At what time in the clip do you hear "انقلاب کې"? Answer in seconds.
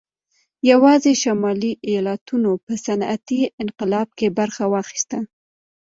3.63-4.27